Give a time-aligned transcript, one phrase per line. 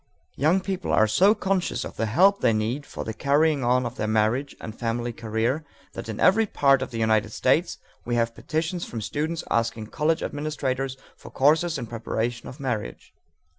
[0.35, 3.97] Young people are so conscious of the help they need for the carrying on of
[3.97, 8.33] their marriage and family career that in every part of the United States we have
[8.33, 13.13] petitions from students asking college administrators for courses in preparation for marriage.